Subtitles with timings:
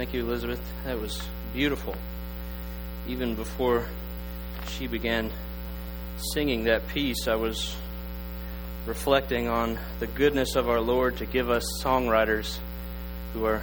[0.00, 0.62] Thank you, Elizabeth.
[0.86, 1.22] That was
[1.52, 1.94] beautiful.
[3.06, 3.84] Even before
[4.66, 5.30] she began
[6.32, 7.76] singing that piece, I was
[8.86, 12.60] reflecting on the goodness of our Lord to give us songwriters
[13.34, 13.62] who are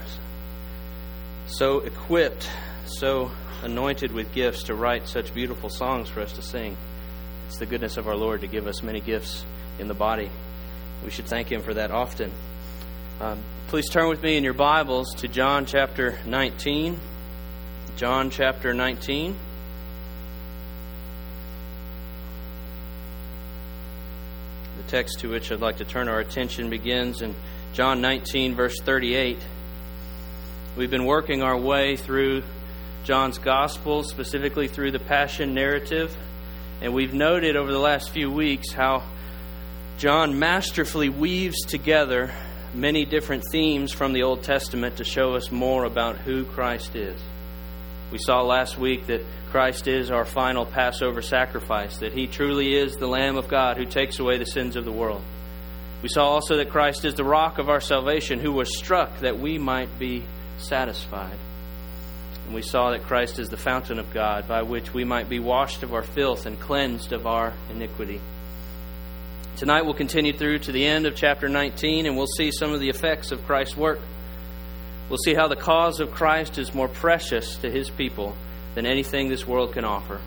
[1.47, 2.47] so equipped,
[2.85, 3.31] so
[3.63, 6.77] anointed with gifts to write such beautiful songs for us to sing.
[7.47, 9.43] It's the goodness of our Lord to give us many gifts
[9.79, 10.29] in the body.
[11.03, 12.31] We should thank Him for that often.
[13.19, 16.99] Um, please turn with me in your Bibles to John chapter 19.
[17.95, 19.35] John chapter 19.
[24.77, 27.33] The text to which I'd like to turn our attention begins in
[27.73, 29.39] John 19, verse 38.
[30.75, 32.43] We've been working our way through
[33.03, 36.15] John's Gospel, specifically through the Passion narrative,
[36.81, 39.01] and we've noted over the last few weeks how
[39.97, 42.31] John masterfully weaves together
[42.73, 47.19] many different themes from the Old Testament to show us more about who Christ is.
[48.11, 52.95] We saw last week that Christ is our final Passover sacrifice, that he truly is
[52.95, 55.23] the Lamb of God who takes away the sins of the world.
[56.01, 59.39] We saw also that Christ is the rock of our salvation, who was struck that
[59.39, 60.23] we might be
[60.57, 61.37] satisfied.
[62.45, 65.39] And we saw that Christ is the fountain of God, by which we might be
[65.39, 68.21] washed of our filth and cleansed of our iniquity.
[69.57, 72.79] Tonight we'll continue through to the end of chapter 19 and we'll see some of
[72.79, 73.99] the effects of Christ's work.
[75.09, 78.37] We'll see how the cause of Christ is more precious to his people
[78.75, 80.21] than anything this world can offer.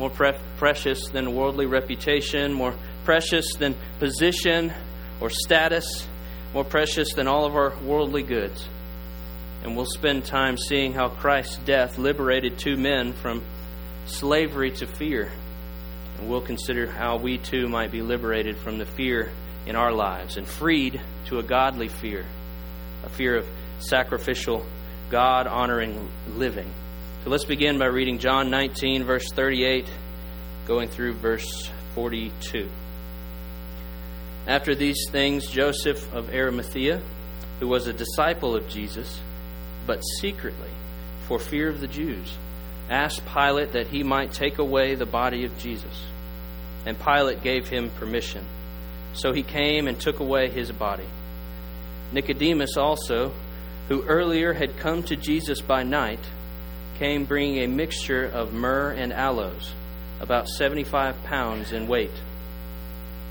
[0.00, 4.72] More pre- precious than worldly reputation, more precious than position
[5.20, 6.08] or status,
[6.52, 8.68] more precious than all of our worldly goods.
[9.62, 13.44] And we'll spend time seeing how Christ's death liberated two men from
[14.06, 15.30] slavery to fear
[16.18, 19.30] and we'll consider how we too might be liberated from the fear
[19.66, 22.24] in our lives and freed to a godly fear,
[23.04, 23.46] a fear of
[23.78, 24.64] sacrificial,
[25.10, 26.70] God honoring living.
[27.24, 29.86] So let's begin by reading John 19, verse 38,
[30.66, 32.68] going through verse 42.
[34.46, 37.02] After these things, Joseph of Arimathea,
[37.58, 39.20] who was a disciple of Jesus,
[39.86, 40.70] but secretly,
[41.26, 42.36] for fear of the Jews,
[42.90, 46.06] asked Pilate that he might take away the body of Jesus.
[46.84, 48.44] And Pilate gave him permission.
[49.14, 51.06] So he came and took away his body.
[52.12, 53.32] Nicodemus also,
[53.88, 56.20] who earlier had come to Jesus by night,
[56.98, 59.74] came bringing a mixture of myrrh and aloes,
[60.20, 62.12] about 75 pounds in weight.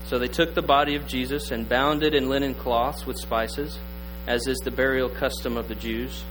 [0.06, 3.78] So they took the body of Jesus and bound it in linen cloths with spices,
[4.26, 6.22] as is the burial custom of the Jews.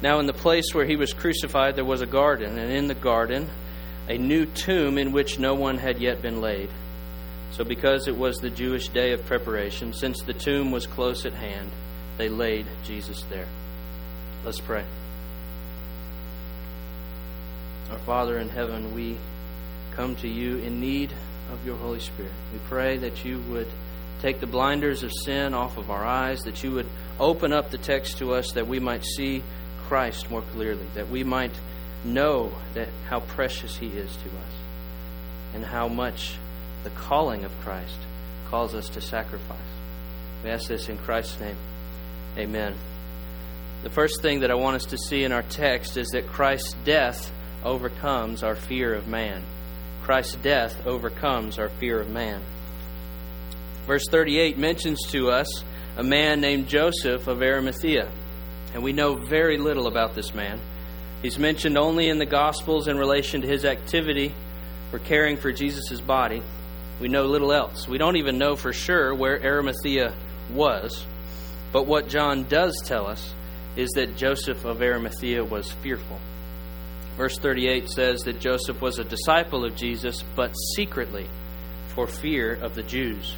[0.00, 2.94] Now, in the place where he was crucified, there was a garden, and in the
[2.94, 3.48] garden,
[4.08, 6.70] a new tomb in which no one had yet been laid.
[7.50, 11.32] So, because it was the Jewish day of preparation, since the tomb was close at
[11.32, 11.70] hand,
[12.16, 13.48] they laid Jesus there.
[14.44, 14.84] Let's pray.
[17.90, 19.16] Our Father in heaven, we
[19.92, 21.12] come to you in need
[21.52, 22.32] of your Holy Spirit.
[22.52, 23.66] We pray that you would
[24.20, 26.86] take the blinders of sin off of our eyes, that you would
[27.18, 29.42] open up the text to us that we might see
[29.88, 31.58] Christ more clearly, that we might
[32.04, 34.52] know that how precious he is to us
[35.54, 36.36] and how much
[36.84, 37.96] the calling of Christ
[38.50, 39.58] calls us to sacrifice.
[40.44, 41.56] We ask this in Christ's name.
[42.36, 42.74] Amen.
[43.82, 46.74] The first thing that I want us to see in our text is that Christ's
[46.84, 47.32] death
[47.64, 49.42] overcomes our fear of man.
[50.02, 52.42] Christ's death overcomes our fear of man.
[53.86, 55.64] Verse 38 mentions to us
[55.96, 58.10] a man named Joseph of Arimathea.
[58.74, 60.60] And we know very little about this man.
[61.22, 64.34] He's mentioned only in the Gospels in relation to his activity
[64.90, 66.42] for caring for Jesus' body.
[67.00, 67.88] We know little else.
[67.88, 70.14] We don't even know for sure where Arimathea
[70.52, 71.04] was.
[71.72, 73.34] But what John does tell us
[73.76, 76.18] is that Joseph of Arimathea was fearful.
[77.16, 81.26] Verse 38 says that Joseph was a disciple of Jesus, but secretly
[81.88, 83.34] for fear of the Jews.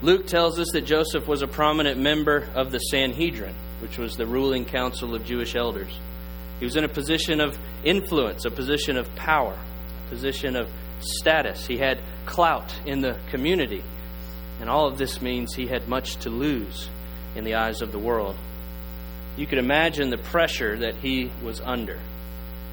[0.00, 4.26] Luke tells us that Joseph was a prominent member of the Sanhedrin which was the
[4.26, 5.98] ruling council of Jewish elders.
[6.58, 9.58] He was in a position of influence, a position of power,
[10.06, 10.68] a position of
[11.00, 11.66] status.
[11.66, 13.82] He had clout in the community.
[14.60, 16.88] And all of this means he had much to lose
[17.34, 18.36] in the eyes of the world.
[19.36, 21.98] You could imagine the pressure that he was under.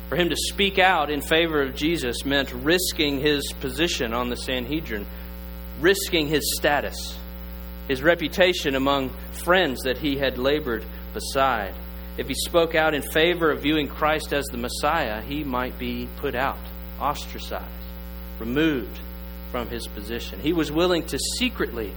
[0.10, 4.36] For him to speak out in favor of Jesus meant risking his position on the
[4.36, 5.08] Sanhedrin,
[5.80, 7.18] risking his status,
[7.92, 9.10] his reputation among
[9.44, 11.74] friends that he had labored beside.
[12.18, 16.08] If he spoke out in favor of viewing Christ as the Messiah, he might be
[16.16, 16.58] put out,
[17.02, 17.68] ostracized,
[18.40, 18.98] removed
[19.52, 20.40] from his position.
[20.40, 21.92] He was willing to secretly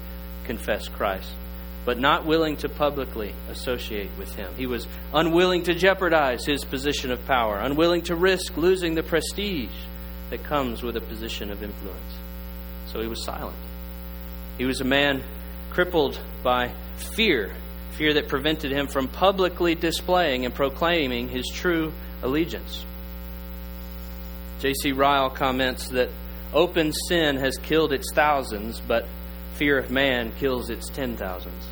[0.44, 1.30] confess Christ.
[1.84, 4.50] but not willing to publicly associate with him.
[4.56, 9.74] He was unwilling to jeopardize his position of power, unwilling to risk losing the prestige
[10.30, 12.14] that comes with a position of influence.
[12.86, 13.56] So he was silent.
[14.56, 15.22] He was a man
[15.74, 17.52] crippled by fear,
[17.90, 21.92] fear that prevented him from publicly displaying and proclaiming his true
[22.22, 22.86] allegiance.
[24.60, 24.92] J.C.
[24.92, 26.10] Ryle comments that
[26.52, 29.04] open sin has killed its thousands, but
[29.54, 31.66] fear of man kills its ten thousands.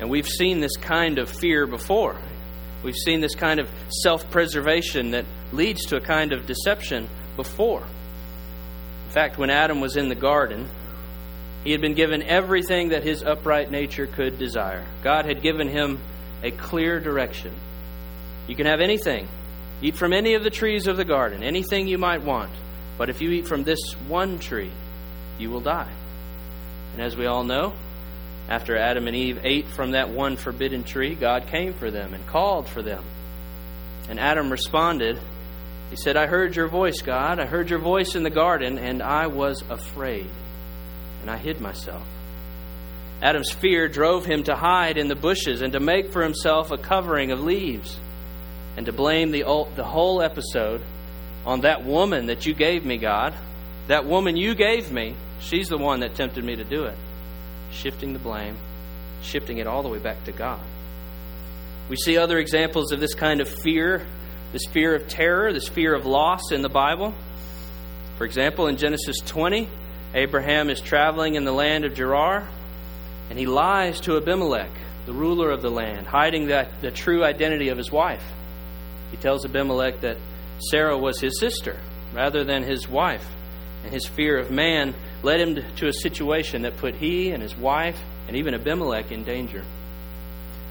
[0.00, 2.18] And we've seen this kind of fear before.
[2.82, 3.68] We've seen this kind of
[4.02, 7.82] self preservation that leads to a kind of deception before.
[7.82, 10.68] In fact, when Adam was in the garden,
[11.68, 14.86] he had been given everything that his upright nature could desire.
[15.02, 15.98] God had given him
[16.42, 17.54] a clear direction.
[18.46, 19.28] You can have anything.
[19.82, 22.50] Eat from any of the trees of the garden, anything you might want.
[22.96, 24.70] But if you eat from this one tree,
[25.38, 25.92] you will die.
[26.94, 27.74] And as we all know,
[28.48, 32.26] after Adam and Eve ate from that one forbidden tree, God came for them and
[32.26, 33.04] called for them.
[34.08, 35.20] And Adam responded,
[35.90, 37.38] He said, I heard your voice, God.
[37.38, 40.30] I heard your voice in the garden, and I was afraid,
[41.20, 42.02] and I hid myself.
[43.20, 46.78] Adam's fear drove him to hide in the bushes and to make for himself a
[46.78, 47.98] covering of leaves,
[48.76, 49.42] and to blame the,
[49.74, 50.82] the whole episode
[51.44, 53.34] on that woman that you gave me, God.
[53.88, 56.96] That woman you gave me, she's the one that tempted me to do it
[57.70, 58.56] shifting the blame,
[59.22, 60.60] shifting it all the way back to God.
[61.88, 64.06] We see other examples of this kind of fear,
[64.52, 67.14] this fear of terror, this fear of loss in the Bible.
[68.16, 69.68] For example, in Genesis 20,
[70.14, 72.48] Abraham is traveling in the land of Gerar,
[73.30, 74.70] and he lies to Abimelech,
[75.06, 78.24] the ruler of the land, hiding that, the true identity of his wife.
[79.10, 80.16] He tells Abimelech that
[80.70, 81.78] Sarah was his sister
[82.14, 83.26] rather than his wife,
[83.84, 87.56] and his fear of man led him to a situation that put he and his
[87.56, 89.64] wife and even Abimelech in danger.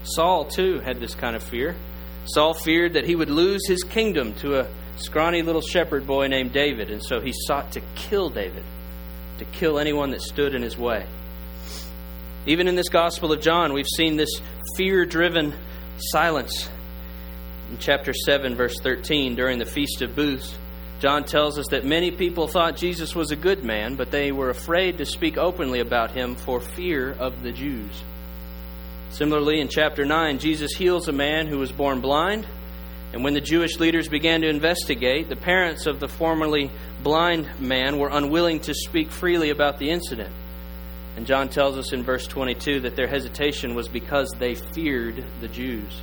[0.02, 1.76] Saul, too, had this kind of fear.
[2.24, 6.52] Saul feared that he would lose his kingdom to a scrawny little shepherd boy named
[6.52, 8.64] David, and so he sought to kill David,
[9.38, 11.06] to kill anyone that stood in his way.
[12.46, 14.40] Even in this Gospel of John, we've seen this
[14.76, 15.54] fear driven
[15.98, 16.68] silence.
[17.70, 20.56] In chapter 7, verse 13, during the Feast of Booths,
[21.00, 24.50] John tells us that many people thought Jesus was a good man, but they were
[24.50, 28.02] afraid to speak openly about him for fear of the Jews.
[29.10, 32.46] Similarly, in chapter 9, Jesus heals a man who was born blind,
[33.12, 36.70] and when the Jewish leaders began to investigate, the parents of the formerly
[37.02, 40.34] blind man were unwilling to speak freely about the incident.
[41.16, 45.48] And John tells us in verse 22 that their hesitation was because they feared the
[45.48, 46.00] Jews.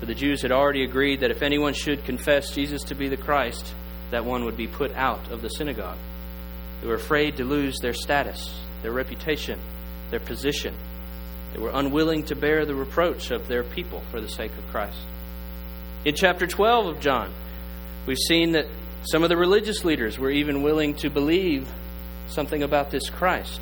[0.00, 3.16] For the Jews had already agreed that if anyone should confess Jesus to be the
[3.16, 3.74] Christ,
[4.10, 5.98] that one would be put out of the synagogue.
[6.80, 9.58] They were afraid to lose their status, their reputation,
[10.10, 10.74] their position.
[11.52, 15.00] They were unwilling to bear the reproach of their people for the sake of Christ.
[16.04, 17.32] In chapter 12 of John,
[18.06, 18.66] we've seen that
[19.02, 21.68] some of the religious leaders were even willing to believe
[22.28, 23.60] something about this Christ,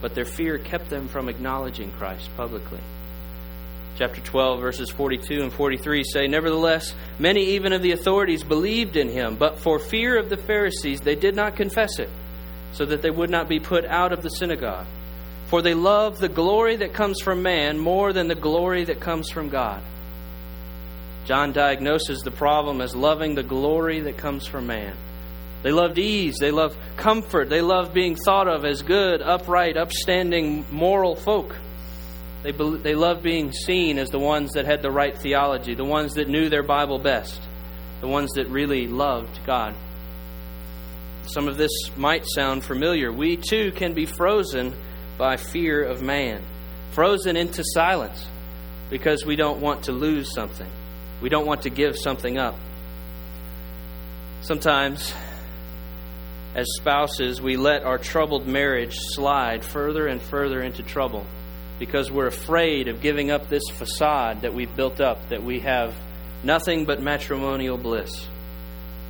[0.00, 2.80] but their fear kept them from acknowledging Christ publicly
[3.96, 9.08] chapter 12, verses 42 and 43 say, Nevertheless, many even of the authorities believed in
[9.08, 12.10] him, but for fear of the Pharisees, they did not confess it,
[12.72, 14.86] so that they would not be put out of the synagogue.
[15.46, 19.30] For they love the glory that comes from man more than the glory that comes
[19.30, 19.82] from God.
[21.24, 24.94] John diagnoses the problem as loving the glory that comes from man.
[25.62, 30.66] They loved ease, they loved comfort, they loved being thought of as good, upright, upstanding,
[30.70, 31.56] moral folk.
[32.42, 36.12] They, they loved being seen as the ones that had the right theology, the ones
[36.14, 37.40] that knew their Bible best,
[38.02, 39.74] the ones that really loved God.
[41.22, 43.10] Some of this might sound familiar.
[43.10, 44.74] We too can be frozen
[45.16, 46.42] by fear of man,
[46.90, 48.28] frozen into silence
[48.90, 50.70] because we don't want to lose something.
[51.20, 52.56] We don't want to give something up.
[54.42, 55.14] Sometimes,
[56.54, 61.26] as spouses, we let our troubled marriage slide further and further into trouble
[61.78, 65.94] because we're afraid of giving up this facade that we've built up, that we have
[66.42, 68.28] nothing but matrimonial bliss.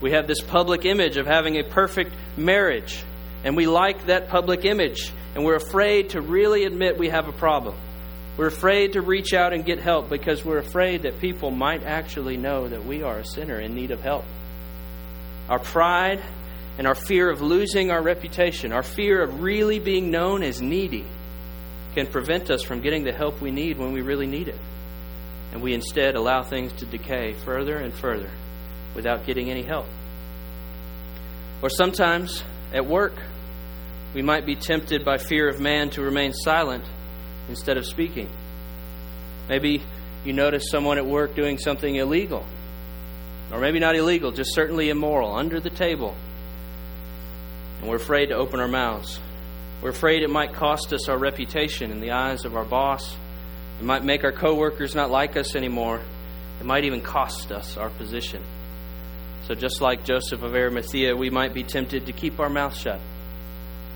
[0.01, 3.03] We have this public image of having a perfect marriage,
[3.43, 7.33] and we like that public image, and we're afraid to really admit we have a
[7.33, 7.75] problem.
[8.37, 12.37] We're afraid to reach out and get help because we're afraid that people might actually
[12.37, 14.25] know that we are a sinner in need of help.
[15.49, 16.21] Our pride
[16.76, 21.05] and our fear of losing our reputation, our fear of really being known as needy,
[21.95, 24.59] can prevent us from getting the help we need when we really need it.
[25.53, 28.31] And we instead allow things to decay further and further
[28.97, 29.87] without getting any help.
[31.62, 33.14] Or sometimes at work,
[34.12, 36.85] we might be tempted by fear of man to remain silent
[37.49, 38.29] instead of speaking.
[39.49, 39.83] Maybe
[40.25, 42.45] you notice someone at work doing something illegal,
[43.53, 46.15] or maybe not illegal, just certainly immoral, under the table.
[47.81, 49.21] And we're afraid to open our mouths.
[49.83, 53.17] We're afraid it might cost us our reputation in the eyes of our boss.
[53.79, 56.01] It might make our coworkers not like us anymore.
[56.61, 58.43] It might even cost us our position.
[59.47, 62.99] So, just like Joseph of Arimathea, we might be tempted to keep our mouth shut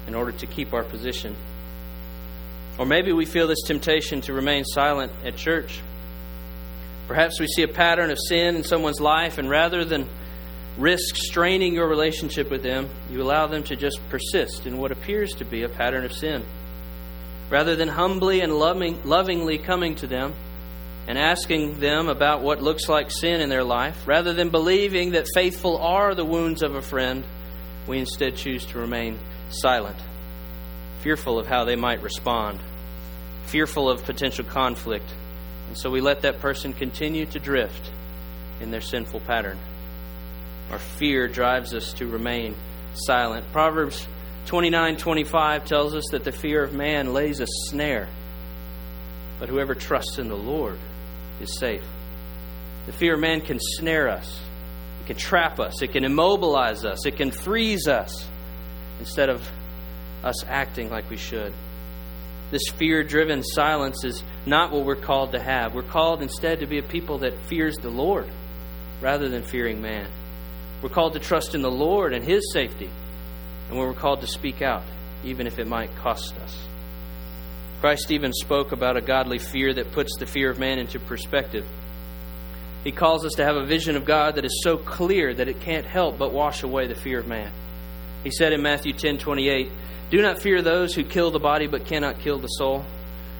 [0.07, 1.35] in order to keep our position.
[2.78, 5.80] Or maybe we feel this temptation to remain silent at church.
[7.08, 10.08] Perhaps we see a pattern of sin in someone's life, and rather than
[10.76, 15.32] risk straining your relationship with them, you allow them to just persist in what appears
[15.32, 16.44] to be a pattern of sin.
[17.50, 20.35] Rather than humbly and loving, lovingly coming to them,
[21.08, 25.26] and asking them about what looks like sin in their life, rather than believing that
[25.35, 27.25] faithful are the wounds of a friend,
[27.87, 29.18] we instead choose to remain
[29.49, 29.97] silent,
[31.00, 32.61] fearful of how they might respond,
[33.49, 35.11] fearful of potential conflict.
[35.69, 37.90] And so we let that person continue to drift
[38.61, 39.59] in their sinful pattern.
[40.71, 42.55] Our fear drives us to remain
[42.95, 43.50] silent.
[43.52, 44.07] Proverbs
[44.47, 48.09] 29:25 tells us that the fear of man lays a snare,
[49.38, 50.78] but whoever trusts in the Lord
[51.40, 51.85] is safe.
[52.87, 54.40] The fear of man can snare us,
[55.02, 58.26] it can trap us, it can immobilize us, it can freeze us
[59.00, 59.47] instead of
[60.25, 61.52] us acting like we should.
[62.50, 65.75] This fear driven silence is not what we're called to have.
[65.75, 68.28] We're called instead to be a people that fears the Lord
[69.02, 70.09] rather than fearing man.
[70.83, 72.88] We're called to trust in the Lord and His safety,
[73.69, 74.85] and we're called to speak out,
[75.25, 76.69] even if it might cost us.
[77.81, 81.67] Christ even spoke about a godly fear that puts the fear of man into perspective.
[82.83, 85.61] He calls us to have a vision of God that is so clear that it
[85.61, 87.52] can't help but wash away the fear of man.
[88.25, 89.71] He said in Matthew 10:28,
[90.11, 92.85] "Do not fear those who kill the body but cannot kill the soul;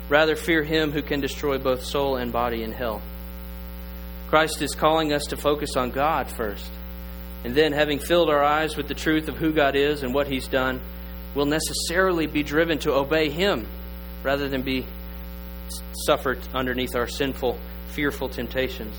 [0.09, 3.03] rather fear him who can destroy both soul and body in hell."
[4.29, 6.71] Christ is calling us to focus on God first.
[7.45, 10.27] And then having filled our eyes with the truth of who God is and what
[10.27, 10.81] he's done,
[11.35, 13.67] we'll necessarily be driven to obey him
[14.23, 14.85] rather than be
[16.05, 17.59] suffered underneath our sinful,
[17.89, 18.97] fearful temptations.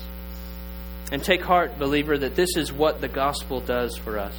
[1.12, 4.34] And take heart, believer, that this is what the gospel does for us.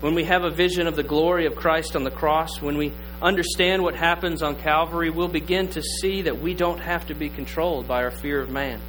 [0.00, 2.92] When we have a vision of the glory of Christ on the cross, when we
[3.20, 7.28] understand what happens on Calvary, we'll begin to see that we don't have to be
[7.28, 8.80] controlled by our fear of man.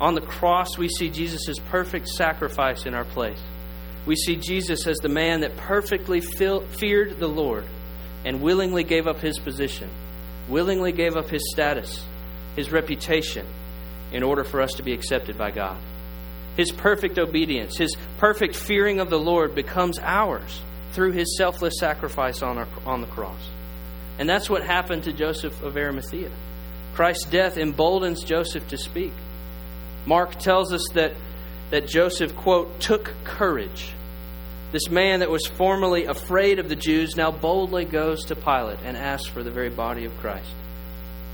[0.00, 3.40] On the cross, we see Jesus' perfect sacrifice in our place.
[4.06, 7.66] We see Jesus as the man that perfectly feared the Lord
[8.24, 9.90] and willingly gave up his position,
[10.48, 12.02] willingly gave up his status,
[12.56, 13.46] his reputation,
[14.10, 15.76] in order for us to be accepted by God.
[16.58, 20.60] His perfect obedience, his perfect fearing of the Lord becomes ours
[20.92, 23.48] through his selfless sacrifice on, our, on the cross.
[24.18, 26.30] And that's what happened to Joseph of Arimathea.
[26.94, 29.14] Christ's death emboldens Joseph to speak.
[30.04, 31.14] Mark tells us that,
[31.70, 33.94] that Joseph, quote, took courage
[34.70, 38.98] this man that was formerly afraid of the Jews now boldly goes to Pilate and
[38.98, 40.50] asks for the very body of Christ.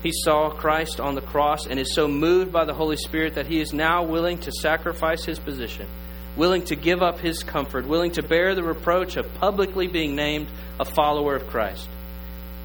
[0.04, 3.46] He saw Christ on the cross and is so moved by the Holy Spirit that
[3.46, 5.88] he is now willing to sacrifice his position,
[6.36, 10.48] willing to give up his comfort, willing to bear the reproach of publicly being named
[10.78, 11.88] a follower of Christ.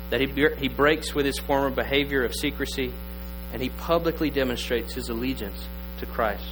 [0.10, 0.28] That he,
[0.58, 2.92] he breaks with his former behavior of secrecy
[3.54, 5.66] and he publicly demonstrates his allegiance
[6.00, 6.44] to Christ.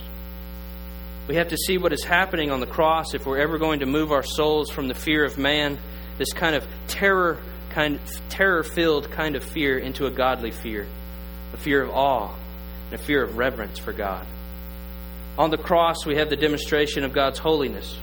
[1.28, 3.86] We have to see what is happening on the cross if we're ever going to
[3.86, 5.80] move our souls from the fear of man,
[6.18, 7.40] this kind of terror
[7.78, 10.88] kind terror filled kind of fear into a godly fear,
[11.54, 12.34] a fear of awe,
[12.86, 14.26] and a fear of reverence for God.
[15.38, 18.00] On the cross, we have the demonstration of God's holiness.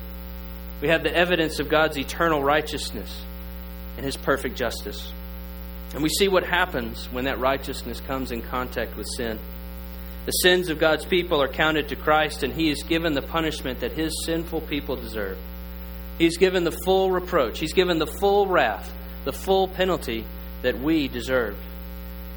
[0.81, 3.21] We have the evidence of God's eternal righteousness
[3.97, 5.13] and his perfect justice.
[5.93, 9.41] And we see what happens when that righteousness comes in contact with sin.
[10.27, 13.81] The sins of God's people are counted to Christ, and He is given the punishment
[13.81, 15.37] that His sinful people deserve.
[16.17, 18.93] He's given the full reproach, He's given the full wrath,
[19.25, 20.25] the full penalty
[20.63, 21.59] that we deserved.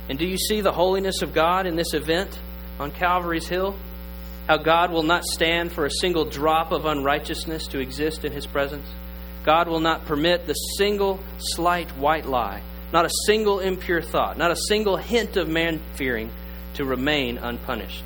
[0.09, 2.39] And do you see the holiness of God in this event
[2.79, 3.75] on Calvary's Hill?
[4.47, 8.47] How God will not stand for a single drop of unrighteousness to exist in His
[8.47, 8.87] presence?
[9.43, 12.61] God will not permit the single slight white lie,
[12.93, 16.31] not a single impure thought, not a single hint of man fearing
[16.75, 18.03] to remain unpunished.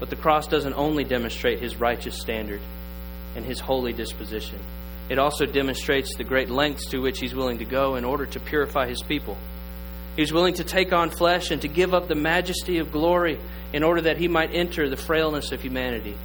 [0.00, 2.60] But the cross doesn't only demonstrate his righteous standard
[3.36, 4.58] and his holy disposition,
[5.08, 8.40] it also demonstrates the great lengths to which he's willing to go in order to
[8.40, 9.38] purify his people.
[10.16, 13.38] He's willing to take on flesh and to give up the majesty of glory
[13.72, 16.16] in order that he might enter the frailness of humanity.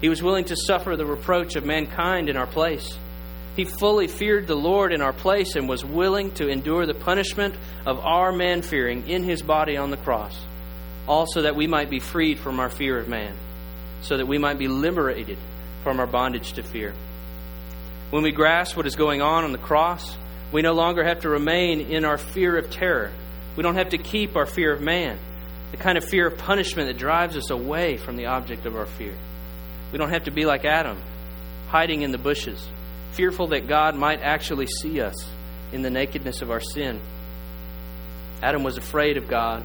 [0.00, 2.98] He was willing to suffer the reproach of mankind in our place.
[3.56, 7.54] He fully feared the Lord in our place and was willing to endure the punishment
[7.86, 10.38] of our man fearing in his body on the cross,
[11.06, 13.34] also that we might be freed from our fear of man,
[14.02, 15.38] so that we might be liberated
[15.82, 16.92] from our bondage to fear.
[18.16, 20.16] When we grasp what is going on on the cross,
[20.50, 23.12] we no longer have to remain in our fear of terror.
[23.56, 25.18] We don't have to keep our fear of man,
[25.70, 28.86] the kind of fear of punishment that drives us away from the object of our
[28.86, 29.12] fear.
[29.92, 30.96] We don't have to be like Adam,
[31.68, 32.66] hiding in the bushes
[33.10, 35.28] fearful that God might actually see us
[35.74, 36.98] in the nakedness of our sin.
[38.42, 39.62] Adam was afraid of God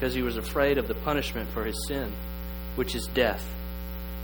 [0.00, 2.10] because he was afraid of the punishment for his sin,
[2.74, 3.46] which is death.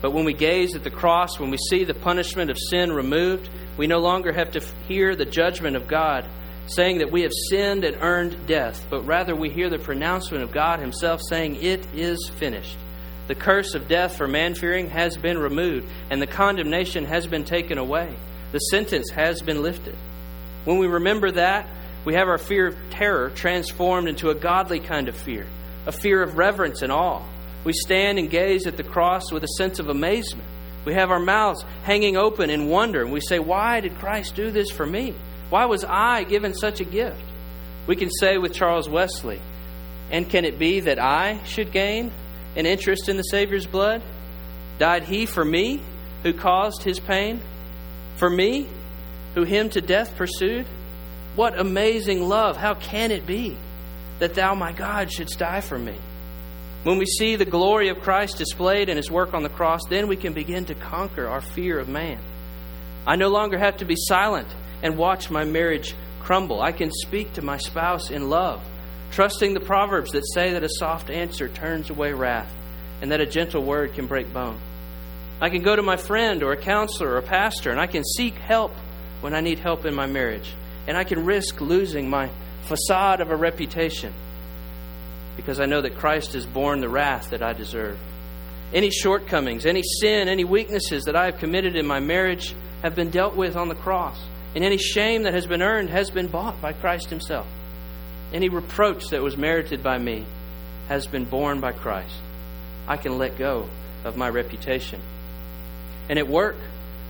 [0.00, 3.50] But when we gaze at the cross, when we see the punishment of sin removed,
[3.78, 6.28] we no longer have to hear the judgment of God
[6.66, 10.52] saying that we have sinned and earned death, but rather we hear the pronouncement of
[10.52, 12.76] God Himself saying, It is finished.
[13.28, 17.44] The curse of death for man fearing has been removed, and the condemnation has been
[17.44, 18.14] taken away.
[18.52, 19.96] The sentence has been lifted.
[20.64, 21.68] When we remember that,
[22.04, 25.46] we have our fear of terror transformed into a godly kind of fear,
[25.86, 27.22] a fear of reverence and awe.
[27.64, 30.47] We stand and gaze at the cross with a sense of amazement.
[30.88, 34.50] We have our mouths hanging open in wonder, and we say, Why did Christ do
[34.50, 35.14] this for me?
[35.50, 37.20] Why was I given such a gift?
[37.86, 39.38] We can say with Charles Wesley,
[40.10, 42.10] And can it be that I should gain
[42.56, 44.02] an interest in the Savior's blood?
[44.78, 45.82] Died he for me
[46.22, 47.42] who caused his pain?
[48.16, 48.66] For me,
[49.34, 50.64] who him to death pursued?
[51.36, 52.56] What amazing love!
[52.56, 53.58] How can it be
[54.20, 55.98] that thou, my God, shouldst die for me?
[56.84, 60.06] When we see the glory of Christ displayed in his work on the cross, then
[60.06, 62.20] we can begin to conquer our fear of man.
[63.04, 64.46] I no longer have to be silent
[64.82, 66.62] and watch my marriage crumble.
[66.62, 68.62] I can speak to my spouse in love,
[69.10, 72.52] trusting the proverbs that say that a soft answer turns away wrath
[73.02, 74.58] and that a gentle word can break bone.
[75.40, 78.04] I can go to my friend or a counselor or a pastor and I can
[78.04, 78.72] seek help
[79.20, 80.54] when I need help in my marriage.
[80.86, 82.30] And I can risk losing my
[82.62, 84.12] facade of a reputation
[85.38, 87.96] because I know that Christ has borne the wrath that I deserve.
[88.74, 93.10] Any shortcomings, any sin, any weaknesses that I have committed in my marriage have been
[93.10, 94.20] dealt with on the cross.
[94.56, 97.46] And any shame that has been earned has been bought by Christ Himself.
[98.32, 100.26] Any reproach that was merited by me
[100.88, 102.20] has been borne by Christ.
[102.88, 103.68] I can let go
[104.04, 105.00] of my reputation.
[106.08, 106.56] And at work,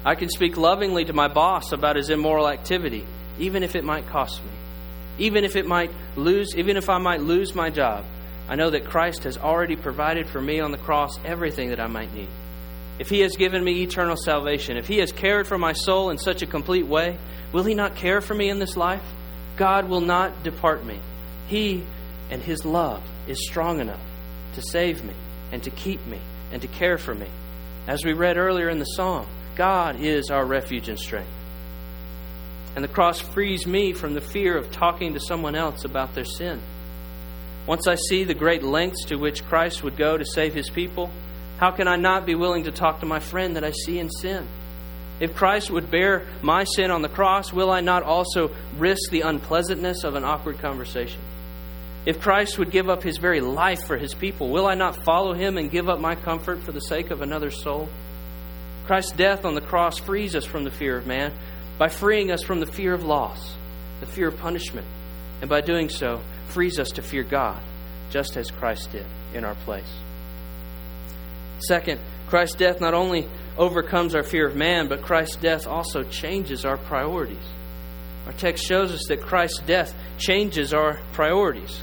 [0.05, 3.07] I can speak lovingly to my boss about his immoral activity,
[3.39, 4.51] even if it might cost me.
[5.19, 8.05] Even if it might lose, even if I might lose my job,
[8.49, 11.87] I know that Christ has already provided for me on the cross everything that I
[11.87, 12.31] might need.
[12.99, 16.19] If he has given me eternal salvation, if he has cared for my soul in
[16.19, 17.19] such a complete way,
[17.53, 19.03] will he not care for me in this life?
[19.57, 20.99] God will not depart me.
[21.47, 21.85] He
[22.31, 24.01] and his love is strong enough
[24.55, 25.15] to save me
[25.53, 27.29] and to keep me and to care for me.
[27.87, 31.31] As we read earlier in the psalm, God is our refuge and strength.
[32.75, 36.25] And the cross frees me from the fear of talking to someone else about their
[36.25, 36.61] sin.
[37.69, 41.11] Once I see the great lengths to which Christ would go to save his people,
[41.59, 44.09] how can I not be willing to talk to my friend that I see in
[44.09, 44.49] sin?
[45.21, 49.21] If Christ would bear my sin on the cross, will I not also risk the
[49.21, 51.21] unpleasantness of an awkward conversation?
[52.07, 55.35] If Christ would give up his very life for his people, will I not follow
[55.35, 57.91] him and give up my comfort for the sake of another soul?
[58.87, 61.35] Christ's death on the cross frees us from the fear of man
[61.77, 63.55] by freeing us from the fear of loss,
[64.01, 64.87] the fear of punishment,
[65.43, 67.63] and by doing so, frees us to fear God,
[68.11, 69.91] just as Christ did in our place.
[71.67, 76.65] Second, Christ's death not only overcomes our fear of man, but Christ's death also changes
[76.65, 77.37] our priorities.
[78.27, 81.83] Our text shows us that Christ's death changes our priorities.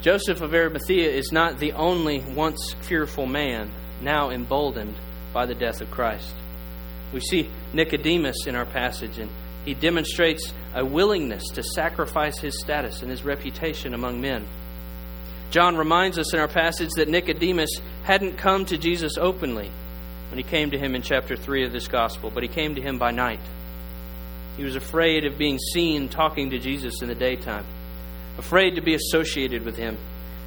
[0.00, 4.96] Joseph of Arimathea is not the only once fearful man now emboldened
[5.32, 6.34] by the death of Christ.
[7.12, 9.30] We see Nicodemus in our passage, and
[9.64, 14.46] he demonstrates a willingness to sacrifice his status and his reputation among men.
[15.50, 19.70] John reminds us in our passage that Nicodemus hadn't come to Jesus openly
[20.30, 22.82] when he came to him in chapter 3 of this gospel, but he came to
[22.82, 23.40] him by night.
[24.56, 27.66] He was afraid of being seen talking to Jesus in the daytime
[28.38, 29.96] afraid to be associated with him,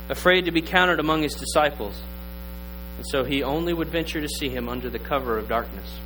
[0.10, 2.02] afraid to be counted among his disciples.
[2.98, 6.00] And so he only would venture to see him under the cover of darkness.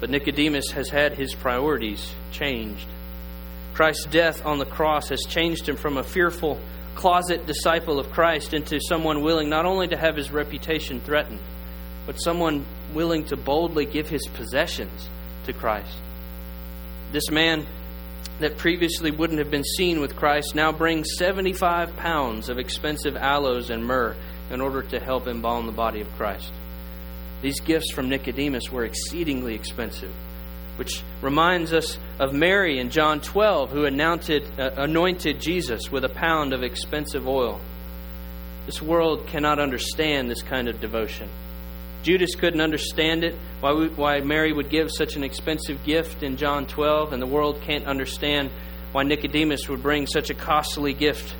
[0.00, 2.88] But Nicodemus has had his priorities changed.
[3.74, 6.60] Christ's death on the cross has changed him from a fearful
[6.94, 11.40] closet disciple of Christ into someone willing not only to have his reputation threatened,
[12.06, 15.08] but someone willing to boldly give his possessions
[15.44, 15.98] to Christ.
[17.12, 17.66] This man
[18.40, 23.70] that previously wouldn't have been seen with Christ now brings 75 pounds of expensive aloes
[23.70, 24.16] and myrrh
[24.50, 26.52] in order to help embalm the body of Christ.
[27.42, 30.12] These gifts from Nicodemus were exceedingly expensive.
[30.76, 36.08] which reminds us of Mary in John 12, who anointed, uh, anointed Jesus with a
[36.10, 37.58] pound of expensive oil.
[38.66, 41.30] This world cannot understand this kind of devotion.
[42.02, 46.36] Judas couldn't understand it, why, we, why Mary would give such an expensive gift in
[46.36, 48.50] John 12, and the world can't understand
[48.92, 51.34] why Nicodemus would bring such a costly gift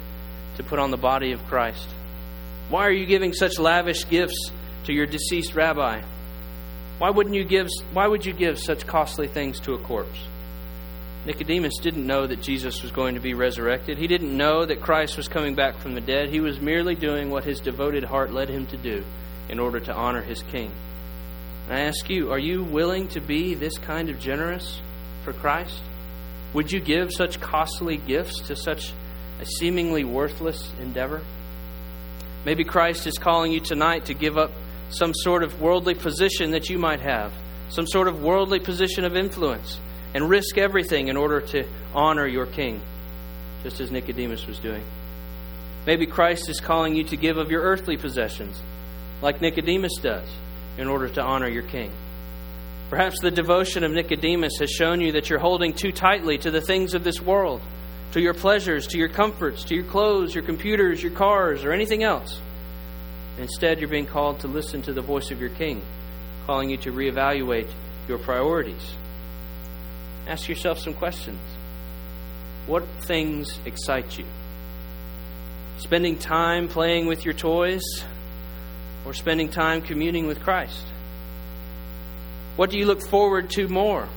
[0.56, 1.88] to put on the body of Christ.
[2.68, 4.50] Why are you giving such lavish gifts
[4.86, 6.02] to your deceased rabbi?
[6.98, 10.18] Why wouldn't you give why would you give such costly things to a corpse?
[11.26, 13.98] Nicodemus didn't know that Jesus was going to be resurrected.
[13.98, 16.28] He didn't know that Christ was coming back from the dead.
[16.28, 19.04] He was merely doing what his devoted heart led him to do
[19.48, 20.70] in order to honor his king.
[21.68, 24.80] And I ask you, are you willing to be this kind of generous
[25.24, 25.82] for Christ?
[26.54, 28.92] Would you give such costly gifts to such
[29.40, 31.22] a seemingly worthless endeavor?
[32.44, 34.52] Maybe Christ is calling you tonight to give up
[34.90, 37.32] some sort of worldly position that you might have,
[37.68, 39.80] some sort of worldly position of influence,
[40.14, 42.80] and risk everything in order to honor your king,
[43.62, 44.84] just as Nicodemus was doing.
[45.86, 48.60] Maybe Christ is calling you to give of your earthly possessions,
[49.22, 50.28] like Nicodemus does,
[50.78, 51.90] in order to honor your king.
[52.90, 56.60] Perhaps the devotion of Nicodemus has shown you that you're holding too tightly to the
[56.60, 57.60] things of this world,
[58.12, 62.04] to your pleasures, to your comforts, to your clothes, your computers, your cars, or anything
[62.04, 62.40] else.
[63.38, 65.82] Instead, you're being called to listen to the voice of your King,
[66.46, 67.68] calling you to reevaluate
[68.08, 68.94] your priorities.
[70.26, 71.40] Ask yourself some questions.
[72.66, 74.24] What things excite you?
[75.78, 77.84] Spending time playing with your toys
[79.04, 80.84] or spending time communing with Christ?
[82.56, 84.08] What do you look forward to more?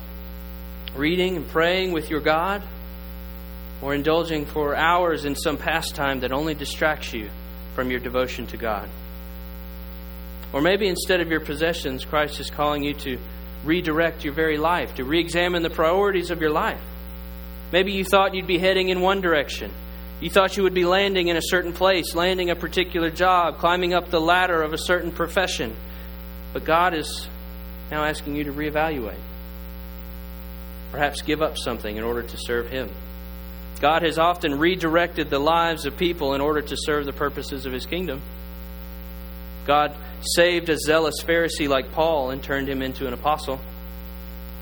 [0.95, 2.63] Reading and praying with your God
[3.82, 7.29] or indulging for hours in some pastime that only distracts you
[7.75, 8.89] from your devotion to God?
[10.51, 13.19] Or maybe instead of your possessions, Christ is calling you to
[13.63, 16.81] redirect your very life, to re examine the priorities of your life.
[17.71, 19.71] Maybe you thought you'd be heading in one direction.
[20.21, 23.93] You thought you would be landing in a certain place, landing a particular job, climbing
[23.93, 25.75] up the ladder of a certain profession.
[26.51, 27.27] But God is
[27.91, 29.19] now asking you to reevaluate.
[30.91, 32.89] Perhaps give up something in order to serve Him.
[33.79, 37.71] God has often redirected the lives of people in order to serve the purposes of
[37.71, 38.21] His kingdom.
[39.65, 43.60] God saved a zealous Pharisee like Paul and turned him into an apostle.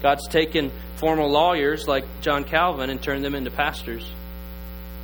[0.01, 4.09] God's taken former lawyers like John Calvin and turned them into pastors.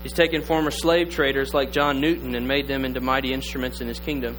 [0.03, 3.87] He's taken former slave traders like John Newton and made them into mighty instruments in
[3.87, 4.35] his kingdom.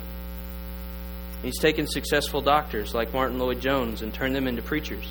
[1.43, 5.07] He's taken successful doctors like Martyn Lloyd-Jones and turned them into preachers.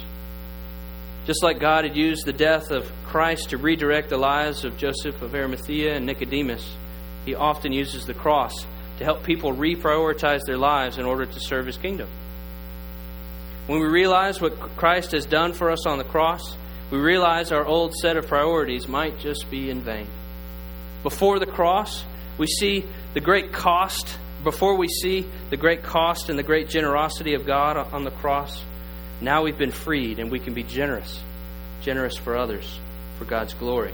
[1.26, 5.22] Just like God had used the death of Christ to redirect the lives of Joseph
[5.22, 6.76] of Arimathea and Nicodemus,
[7.26, 8.66] he often uses the cross
[9.04, 12.08] to help people reprioritize their lives in order to serve his kingdom.
[13.68, 16.56] When we realize what Christ has done for us on the cross,
[16.90, 20.08] we realize our old set of priorities might just be in vain.
[21.02, 22.06] Before the cross,
[22.38, 24.18] we see the great cost.
[24.46, 28.64] Before we see the great cost and the great generosity of God on the cross,
[29.20, 31.22] now we've been freed and we can be generous,
[31.82, 32.80] generous for others,
[33.18, 33.94] for God's glory.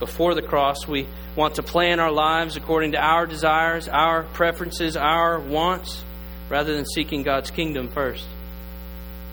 [0.00, 1.06] Before the cross, we
[1.40, 6.04] want to plan our lives according to our desires, our preferences, our wants,
[6.50, 8.26] rather than seeking God's kingdom first.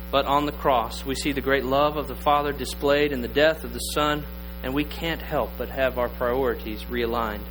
[0.10, 3.28] But on the cross, we see the great love of the Father displayed in the
[3.28, 4.24] death of the Son,
[4.64, 7.44] and we can't help but have our priorities realigned.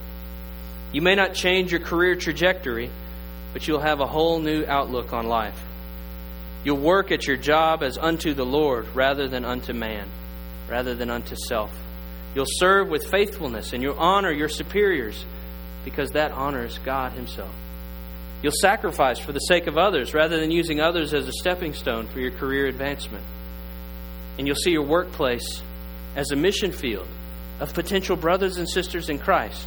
[0.90, 2.88] You may not change your career trajectory,
[3.52, 5.62] but you'll have a whole new outlook on life.
[6.64, 10.08] You'll work at your job as unto the Lord rather than unto man,
[10.66, 11.70] rather than unto self.
[12.36, 15.24] You'll serve with faithfulness and you'll honor your superiors
[15.86, 17.54] because that honors God Himself.
[18.42, 22.06] You'll sacrifice for the sake of others rather than using others as a stepping stone
[22.08, 23.24] for your career advancement.
[24.36, 25.62] And you'll see your workplace
[26.14, 27.08] as a mission field
[27.58, 29.66] of potential brothers and sisters in Christ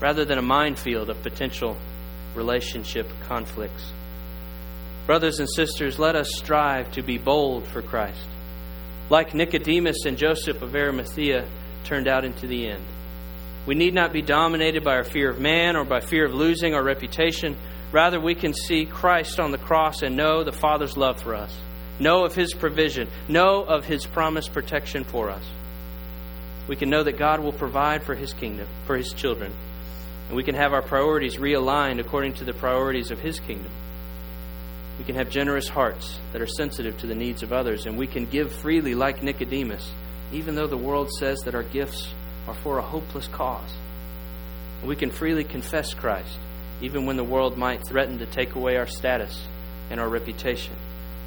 [0.00, 1.76] rather than a minefield of potential
[2.34, 3.92] relationship conflicts.
[5.04, 8.26] Brothers and sisters, let us strive to be bold for Christ.
[9.10, 11.46] Like Nicodemus and Joseph of Arimathea,
[11.88, 12.84] turned out into the end.
[13.66, 16.74] We need not be dominated by our fear of man or by fear of losing
[16.74, 17.56] our reputation.
[17.92, 21.54] Rather, we can see Christ on the cross and know the Father's love for us,
[21.98, 25.42] know of His provision, know of His promised protection for us.
[26.68, 29.52] We can know that God will provide for His kingdom, for His children,
[30.28, 33.72] and we can have our priorities realigned according to the priorities of His kingdom.
[34.98, 38.06] We can have generous hearts that are sensitive to the needs of others, and we
[38.06, 39.90] can give freely like Nicodemus
[40.32, 42.14] even though the world says that our gifts
[42.46, 43.72] are for a hopeless cause.
[44.84, 46.38] We can freely confess Christ,
[46.80, 49.46] even when the world might threaten to take away our status
[49.90, 50.76] and our reputation,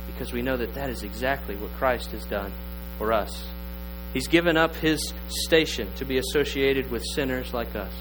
[0.07, 2.51] because we know that that is exactly what Christ has done
[2.97, 3.45] for us.
[4.13, 7.93] He's given up his station to be associated with sinners like us.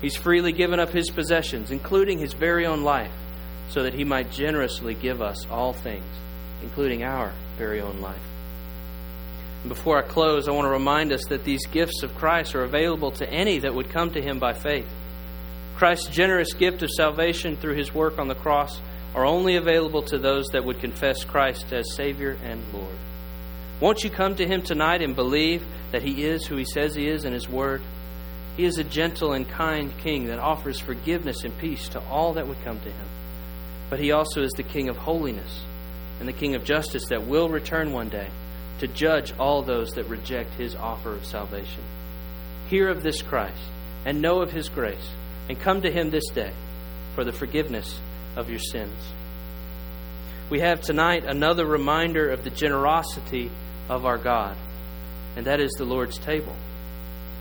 [0.00, 3.12] He's freely given up his possessions, including his very own life,
[3.68, 6.04] so that he might generously give us all things,
[6.62, 8.20] including our very own life.
[9.68, 13.10] Before I close, I want to remind us that these gifts of Christ are available
[13.12, 14.88] to any that would come to him by faith.
[15.76, 18.80] Christ's generous gift of salvation through his work on the cross
[19.14, 22.96] are only available to those that would confess Christ as Savior and Lord.
[23.80, 27.08] Won't you come to him tonight and believe that he is who he says he
[27.08, 27.82] is in his word?
[28.56, 32.48] He is a gentle and kind king that offers forgiveness and peace to all that
[32.48, 33.08] would come to him.
[33.90, 35.64] But he also is the king of holiness
[36.18, 38.28] and the king of justice that will return one day
[38.80, 41.84] to judge all those that reject his offer of salvation.
[42.68, 43.62] Hear of this Christ
[44.06, 45.10] and know of his grace,
[45.50, 46.52] and come to him this day
[47.14, 48.00] for the forgiveness
[48.36, 48.96] of your sins.
[50.48, 53.50] We have tonight another reminder of the generosity
[53.90, 54.56] of our God,
[55.36, 56.56] and that is the Lord's table.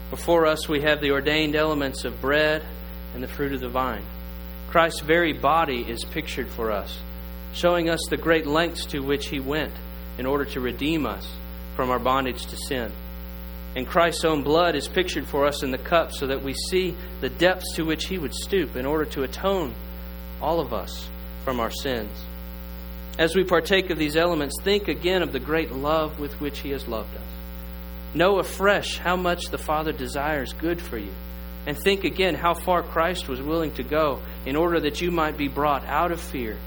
[0.10, 2.66] Before us, we have the ordained elements of bread
[3.14, 4.04] and the fruit of the vine.
[4.70, 7.00] Christ's very body is pictured for us,
[7.54, 9.74] showing us the great lengths to which he went
[10.20, 11.28] in order to redeem us
[11.76, 12.92] from our bondage to sin.
[13.76, 16.96] And Christ's own blood is pictured for us in the cup so that we see
[17.22, 19.74] the depths to which he would stoop in order to atone
[20.42, 21.10] all of us
[21.44, 22.12] from our sins.
[23.18, 26.70] As we partake of these elements, think again of the great love with which He
[26.70, 27.22] has loved us.
[28.14, 31.12] Know afresh how much the Father desires good for you.
[31.68, 35.38] And think again how far Christ was willing to go in order that you might
[35.38, 36.58] be brought out of fear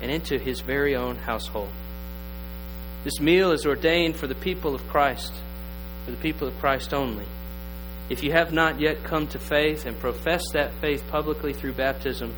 [0.00, 1.70] and into His very own household.
[3.02, 5.32] This meal is ordained for the people of Christ,
[6.04, 7.24] for the people of Christ only.
[8.10, 12.34] If you have not yet come to faith and profess that faith publicly through baptism,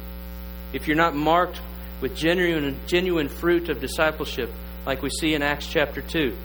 [0.72, 1.60] if you're not marked
[2.00, 4.52] with genuine, genuine fruit of discipleship,
[4.86, 6.36] like we see in Acts chapter 2,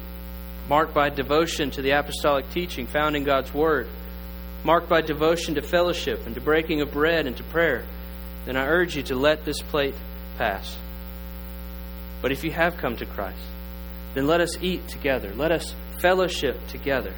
[0.67, 3.87] marked by devotion to the apostolic teaching found in God's Word,
[4.63, 7.85] marked by devotion to fellowship and to breaking of bread and to prayer,
[8.45, 9.95] then I urge you to let this plate
[10.37, 10.75] pass.
[12.21, 13.37] But if you have come to Christ,
[14.17, 15.31] then let us eat together.
[15.35, 17.13] Let us fellowship together.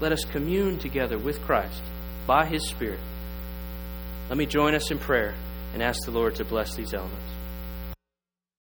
[0.00, 1.82] Let us commune together with Christ
[2.26, 3.00] by His Spirit.
[4.28, 5.34] Let me join us in prayer
[5.72, 7.41] and ask the Lord to bless these elements.